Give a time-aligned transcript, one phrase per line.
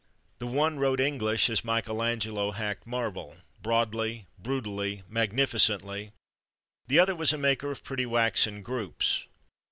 [0.39, 6.11] The one wrote English as Michelangelo hacked marble, broadly, brutally, magnificently;
[6.87, 9.27] the other was a maker of pretty waxen groups.